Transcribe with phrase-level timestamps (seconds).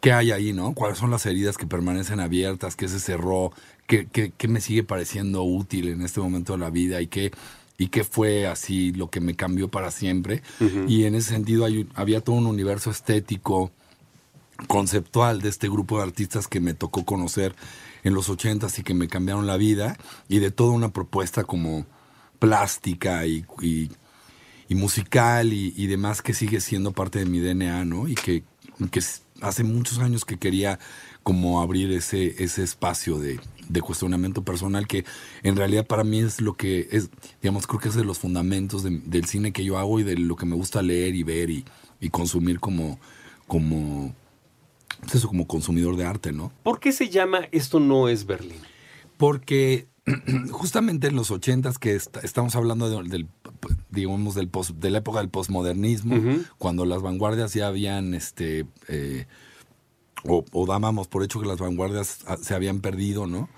[0.00, 0.74] qué hay ahí, ¿no?
[0.74, 2.76] ¿Cuáles son las heridas que permanecen abiertas?
[2.76, 3.52] ¿Qué se cerró?
[3.86, 7.00] ¿Qué, qué, qué me sigue pareciendo útil en este momento de la vida?
[7.00, 7.32] ¿Y qué,
[7.76, 10.42] y qué fue así lo que me cambió para siempre?
[10.86, 13.70] Y en ese sentido hay había todo un universo estético
[14.66, 17.54] conceptual de este grupo de artistas que me tocó conocer
[18.02, 19.96] en los ochentas y que me cambiaron la vida
[20.28, 21.86] y de toda una propuesta como
[22.38, 23.44] plástica y,
[24.70, 28.08] musical y, demás que sigue siendo parte de mi DNA, ¿no?
[28.08, 28.44] Y que,
[29.40, 30.78] hace muchos años que quería
[31.22, 33.40] como abrir ese, ese espacio de,
[33.82, 35.04] cuestionamiento personal que
[35.42, 37.10] en realidad para mí es lo que es,
[37.40, 40.16] digamos, creo que es de los fundamentos de- del cine que yo hago y de
[40.16, 41.64] lo que me gusta leer y ver y,
[42.00, 42.98] y consumir como,
[43.46, 44.14] como,
[45.12, 46.52] eso, como consumidor de arte, ¿no?
[46.62, 48.58] ¿Por qué se llama Esto no es Berlín?
[49.16, 49.86] Porque
[50.50, 53.28] justamente en los ochentas que est- estamos hablando de- del,
[53.90, 56.16] digamos, del post- de la época del posmodernismo,
[56.58, 59.26] cuando las vanguardias ya habían, este, eh,
[60.24, 63.48] o, o dábamos por hecho que las vanguardias ah, se habían perdido, ¿no?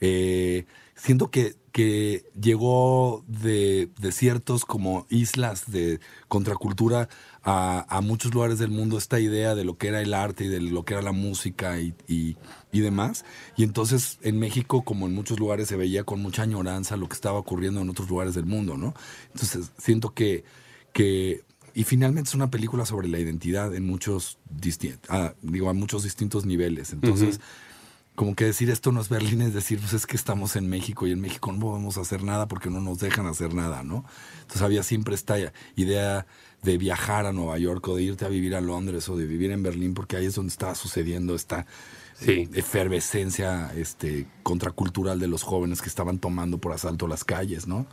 [0.00, 7.08] Eh, siento que, que llegó de, de ciertos como islas de contracultura
[7.42, 10.48] a, a muchos lugares del mundo esta idea de lo que era el arte y
[10.48, 12.36] de lo que era la música y, y-
[12.72, 13.24] y demás.
[13.56, 17.14] Y entonces en México, como en muchos lugares, se veía con mucha añoranza lo que
[17.14, 18.94] estaba ocurriendo en otros lugares del mundo, ¿no?
[19.32, 20.44] Entonces siento que,
[20.92, 21.42] que
[21.72, 26.02] y finalmente es una película sobre la identidad en muchos, disti- ah, digo, a muchos
[26.02, 26.92] distintos niveles.
[26.92, 27.40] Entonces.
[28.14, 31.06] Como que decir esto no es Berlín, es decir, pues es que estamos en México
[31.06, 34.04] y en México no podemos hacer nada porque no nos dejan hacer nada, ¿no?
[34.42, 35.36] Entonces había siempre esta
[35.76, 36.26] idea
[36.62, 39.50] de viajar a Nueva York o de irte a vivir a Londres o de vivir
[39.52, 41.66] en Berlín porque ahí es donde estaba sucediendo esta
[42.14, 42.50] Sí.
[42.52, 47.86] efervescencia este, contracultural de los jóvenes que estaban tomando por asalto las calles, ¿no?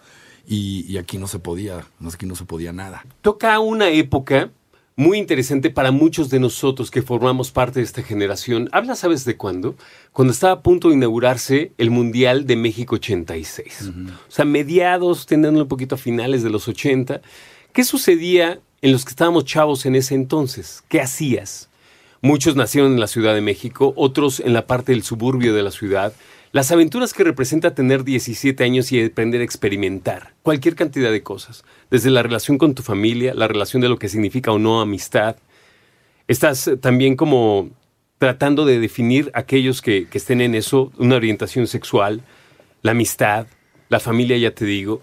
[0.46, 3.06] Y, y aquí no se podía, no, aquí no se podía nada.
[3.22, 4.52] Toca una época
[4.98, 8.68] muy interesante para muchos de nosotros que formamos parte de esta generación.
[8.72, 9.76] Habla, ¿sabes de cuándo?
[10.12, 13.92] Cuando estaba a punto de inaugurarse el Mundial de México 86.
[14.28, 17.22] O sea, mediados, teniendo un poquito a finales de los 80.
[17.74, 20.84] ¿Qué sucedía en los que estábamos chavos en ese entonces?
[20.90, 21.70] ¿Qué hacías?
[22.22, 25.70] Muchos nacieron en la Ciudad de México, otros en la parte del suburbio de la
[25.70, 26.12] ciudad.
[26.54, 31.66] Las aventuras que representa tener 17 años y aprender a experimentar cualquier cantidad de cosas,
[31.92, 35.36] desde la relación con tu familia, la relación de lo que significa o no amistad.
[36.28, 37.70] Estás eh, también como
[38.18, 42.22] tratando de definir aquellos que, estén en eso, una orientación sexual,
[42.82, 43.48] la amistad,
[43.90, 45.02] la familia, ya te digo.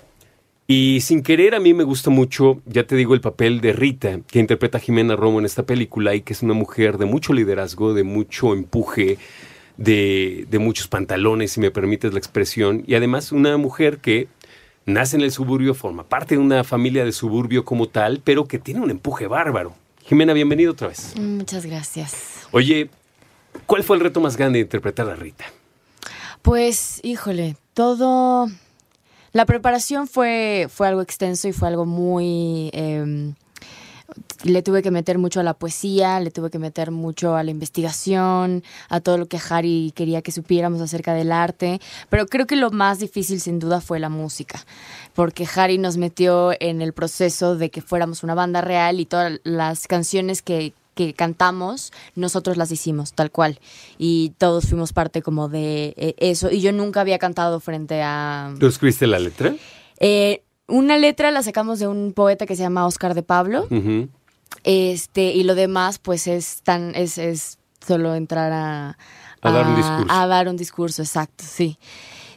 [0.66, 4.20] Y sin querer, a mí me gusta mucho, ya te digo, el papel de Rita,
[4.26, 7.34] que interpreta a Jimena Romo en esta película y que es una mujer de mucho
[7.34, 9.18] liderazgo, de mucho empuje,
[9.76, 14.28] de, de muchos pantalones, si me permites la expresión, y además una mujer que
[14.86, 18.58] nace en el suburbio, forma parte de una familia de suburbio como tal, pero que
[18.58, 19.74] tiene un empuje bárbaro.
[20.04, 21.14] Jimena, bienvenido otra vez.
[21.18, 22.46] Muchas gracias.
[22.50, 22.90] Oye,
[23.66, 25.44] ¿cuál fue el reto más grande de interpretar a Rita?
[26.42, 28.48] Pues, híjole, todo...
[29.32, 32.70] La preparación fue, fue algo extenso y fue algo muy...
[32.72, 33.32] eh,
[34.44, 37.50] le tuve que meter mucho a la poesía, le tuve que meter mucho a la
[37.50, 41.80] investigación, a todo lo que Harry quería que supiéramos acerca del arte,
[42.10, 44.64] pero creo que lo más difícil sin duda fue la música,
[45.14, 49.40] porque Harry nos metió en el proceso de que fuéramos una banda real y todas
[49.44, 53.58] las canciones que, que cantamos, nosotros las hicimos tal cual,
[53.98, 58.54] y todos fuimos parte como de eh, eso, y yo nunca había cantado frente a...
[58.60, 59.54] ¿Tú escribiste la letra?
[60.00, 63.66] Eh, una letra la sacamos de un poeta que se llama Oscar de Pablo.
[64.62, 68.96] Este, y lo demás, pues es tan, es, es solo entrar a,
[69.42, 70.06] A dar un discurso.
[70.08, 71.78] A dar un discurso, exacto, sí.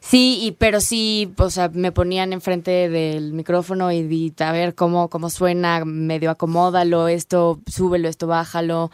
[0.02, 4.74] Sí, y, pero sí, o sea, me ponían enfrente del micrófono y di, a ver
[4.74, 8.90] cómo, cómo suena, medio acomódalo, esto, súbelo, esto, bájalo,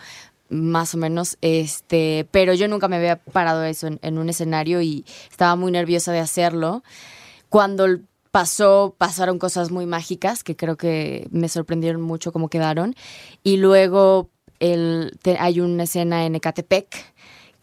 [0.49, 1.37] más o menos.
[1.41, 5.71] Este, pero yo nunca me había parado eso en, en un escenario y estaba muy
[5.71, 6.83] nerviosa de hacerlo.
[7.49, 7.99] Cuando
[8.33, 12.95] pasó, pasaron cosas muy mágicas que creo que me sorprendieron mucho cómo quedaron.
[13.43, 16.87] Y luego el, te- hay una escena en Ecatepec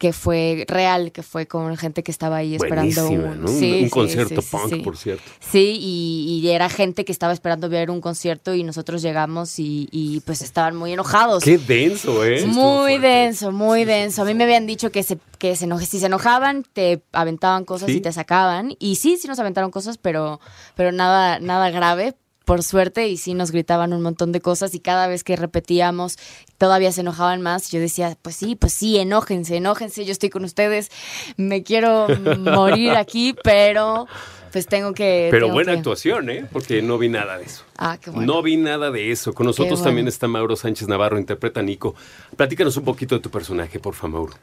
[0.01, 3.51] que fue real, que fue con gente que estaba ahí esperando un, ¿no?
[3.51, 5.21] Un- sí, un sí, concierto sí, sí, punk, por cierto.
[5.39, 9.87] Sí, y, y era gente que estaba esperando ver un concierto y nosotros llegamos y,
[9.91, 11.43] y, pues estaban muy enojados.
[11.43, 12.47] Qué denso, ¿eh?
[12.47, 14.23] Muy denso, muy denso.
[14.23, 17.63] A mí me habían dicho que se, que se enoje, si se enojaban, te aventaban
[17.63, 18.73] cosas y te sacaban.
[18.79, 20.39] Y sí, sí nos aventaron cosas, pero,
[20.75, 22.15] pero nada, nada grave,
[22.45, 24.73] por suerte, y sí nos gritaban un montón de cosas.
[24.75, 26.17] Y cada vez que repetíamos,
[26.57, 27.71] todavía se enojaban más.
[27.71, 30.89] Yo decía, pues sí, pues sí, enójense, enójense, yo estoy con ustedes,
[31.37, 32.07] me quiero
[32.39, 34.07] morir aquí, pero
[34.51, 35.29] pues tengo que.
[35.31, 36.45] Pero tengo buena que- actuación, ¿eh?
[36.51, 37.63] Porque no vi nada de eso.
[37.77, 38.33] Ah, qué bueno.
[38.33, 39.33] No vi nada de eso.
[39.33, 39.85] Con nosotros bueno.
[39.85, 41.95] también está Mauro Sánchez Navarro, interpreta a Nico.
[42.35, 44.33] Platícanos un poquito de tu personaje, por favor, Mauro.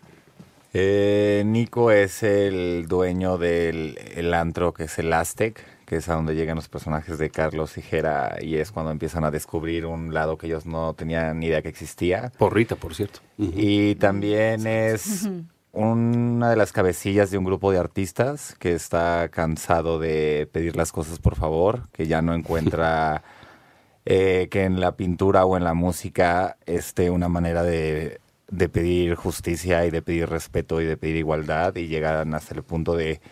[0.75, 6.15] Eh, Nico es el dueño del el antro que es el Aztec, que es a
[6.15, 10.13] donde llegan los personajes de Carlos y Jera y es cuando empiezan a descubrir un
[10.13, 12.31] lado que ellos no tenían ni idea que existía.
[12.37, 13.21] Porrita, por cierto.
[13.39, 15.31] Y también es
[15.73, 20.93] una de las cabecillas de un grupo de artistas que está cansado de pedir las
[20.93, 23.23] cosas por favor, que ya no encuentra
[24.05, 28.21] eh, que en la pintura o en la música esté una manera de,
[28.51, 32.63] de pedir justicia y de pedir respeto y de pedir igualdad y llegan hasta el
[32.63, 33.23] punto de,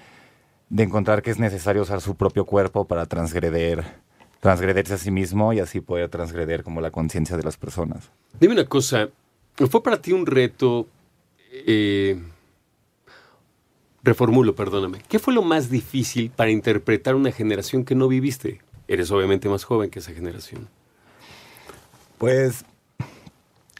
[0.68, 3.84] de encontrar que es necesario usar su propio cuerpo para transgreder
[4.40, 8.10] transgrederse a sí mismo y así poder transgreder como la conciencia de las personas.
[8.38, 9.08] Dime una cosa,
[9.56, 10.86] ¿fue para ti un reto?
[11.64, 12.20] eh,
[14.02, 15.02] reformulo, perdóname.
[15.08, 18.60] ¿Qué fue lo más difícil para interpretar una generación que no viviste?
[18.88, 20.68] Eres obviamente más joven que esa generación.
[22.18, 22.64] Pues,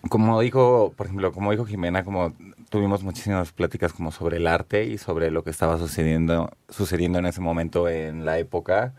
[0.08, 2.34] como dijo, por ejemplo, como dijo Jimena, como
[2.68, 7.26] tuvimos muchísimas pláticas como sobre el arte y sobre lo que estaba sucediendo, sucediendo en
[7.26, 8.94] ese momento en la época,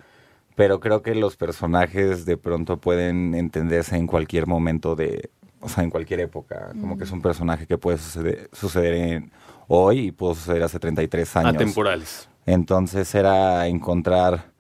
[0.55, 5.29] pero creo que los personajes de pronto pueden entenderse en cualquier momento de,
[5.59, 9.31] o sea, en cualquier época, como que es un personaje que puede suceder, suceder en
[9.67, 11.55] hoy y pudo suceder hace 33 años.
[11.55, 12.29] Atemporales.
[12.45, 14.51] Entonces era encontrar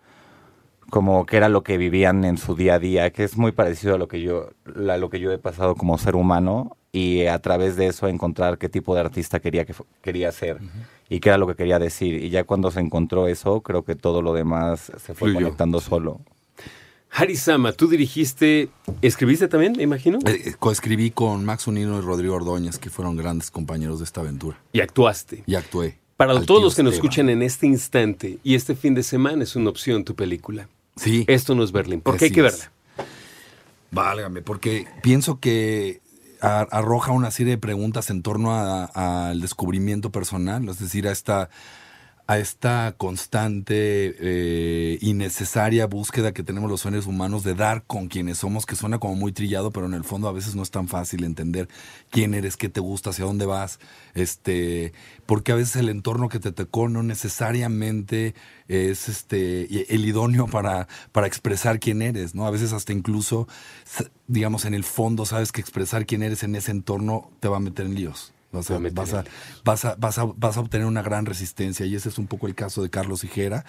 [0.89, 3.95] como qué era lo que vivían en su día a día, que es muy parecido
[3.95, 7.39] a lo que yo, a lo que yo he pasado como ser humano y a
[7.39, 10.59] través de eso encontrar qué tipo de artista quería que quería ser
[11.09, 12.23] y qué era lo que quería decir.
[12.23, 15.35] Y ya cuando se encontró eso, creo que todo lo demás se fue Fluyó.
[15.35, 16.21] conectando solo.
[17.09, 18.69] Harisama, tú dirigiste,
[19.01, 23.15] escribiste también, me imagino, Eh, eh, coescribí con Max Unino y Rodrigo Ordóñez, que fueron
[23.15, 24.57] grandes compañeros de esta aventura.
[24.73, 25.43] y actuaste.
[25.47, 25.97] Y actué.
[26.17, 27.05] Para Al todos los que nos Esteban.
[27.09, 30.67] escuchan en este instante y este fin de semana es una opción tu película.
[30.95, 31.23] Sí.
[31.27, 32.01] Esto no es Berlín.
[32.01, 32.53] ¿Por qué hay que es.
[32.59, 32.71] verla?
[33.91, 36.01] Válgame, porque pienso que
[36.41, 41.49] arroja una serie de preguntas en torno al descubrimiento personal, es decir, a esta,
[42.27, 48.09] a esta constante eh, y necesaria búsqueda que tenemos los seres humanos de dar con
[48.09, 50.69] quienes somos, que suena como muy trillado, pero en el fondo a veces no es
[50.69, 51.69] tan fácil entender
[52.09, 53.79] quién eres, qué te gusta, hacia dónde vas,
[54.13, 54.91] este,
[55.25, 58.35] porque a veces el entorno que te tocó no necesariamente
[58.67, 62.45] es este el idóneo para, para expresar quién eres, ¿no?
[62.45, 63.47] A veces hasta incluso,
[64.27, 67.61] digamos, en el fondo sabes que expresar quién eres en ese entorno te va a
[67.61, 68.33] meter en líos.
[68.57, 69.23] Vas a, vas, a,
[69.63, 71.85] vas, a, vas, a, vas a obtener una gran resistencia.
[71.85, 73.65] Y ese es un poco el caso de Carlos Higuera,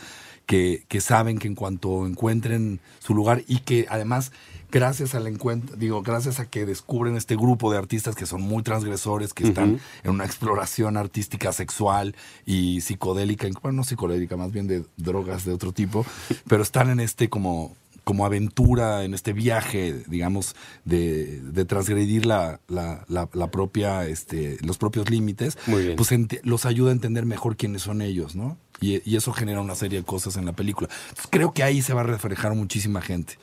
[0.46, 4.32] que, que saben que en cuanto encuentren su lugar y que además
[4.70, 8.62] gracias al encuentro, digo, gracias a que descubren este grupo de artistas que son muy
[8.62, 12.14] transgresores, que están en una exploración artística sexual
[12.44, 16.04] y psicodélica, bueno, no psicodélica, más bien de drogas de otro tipo,
[16.48, 17.74] pero están en este como
[18.08, 24.56] como aventura en este viaje, digamos, de, de transgredir la, la, la, la propia, este,
[24.62, 25.94] los propios límites, pues
[26.42, 28.56] los ayuda a entender mejor quiénes son ellos, ¿no?
[28.80, 30.88] Y, y eso genera una serie de cosas en la película.
[31.10, 33.34] Entonces, creo que ahí se va a reflejar muchísima gente.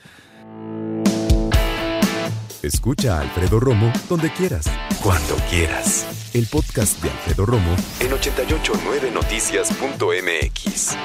[2.60, 4.68] Escucha a Alfredo Romo donde quieras,
[5.00, 6.04] cuando quieras.
[6.34, 10.96] El podcast de Alfredo Romo en 889noticias.mx.